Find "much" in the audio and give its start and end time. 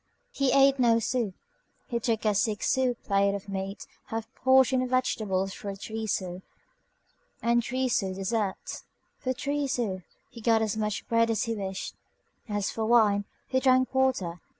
10.75-11.07